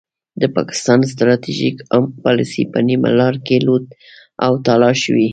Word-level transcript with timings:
د 0.41 0.43
پاکستان 0.55 0.99
ستراتیژیک 1.11 1.77
عمق 1.93 2.11
پالیسي 2.25 2.63
په 2.71 2.79
نیمه 2.87 3.09
لار 3.19 3.35
کې 3.45 3.57
لوټ 3.67 3.85
او 4.45 4.51
تالا 4.65 4.91
شوې. 5.03 5.27